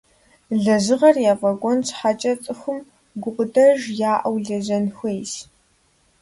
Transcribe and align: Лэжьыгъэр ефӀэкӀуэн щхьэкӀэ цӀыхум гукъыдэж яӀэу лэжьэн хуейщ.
Лэжьыгъэр 0.63 1.17
ефӀэкӀуэн 1.31 1.79
щхьэкӀэ 1.87 2.33
цӀыхум 2.43 2.79
гукъыдэж 3.21 3.79
яӀэу 4.11 4.37
лэжьэн 4.45 4.85
хуейщ. 4.95 5.33